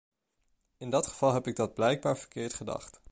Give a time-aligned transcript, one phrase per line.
[0.77, 3.01] In dat geval heb ik dat blijkbaar verkeerd gedacht.